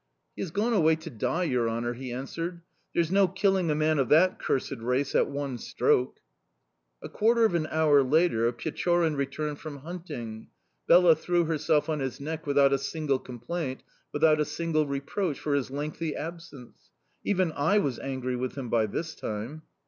[0.35, 2.61] "'He has gone away to die, your honour,' he answered.
[2.91, 6.17] 'There's no killing a man of that cursed race at one stroke.'
[7.03, 10.47] "A quarter of an hour later Pechorin returned from hunting.
[10.87, 15.53] Bela threw herself on his neck without a single complaint, without a single reproach for
[15.53, 16.89] his lengthy absence!...
[17.23, 19.61] Even I was angry with him by this time!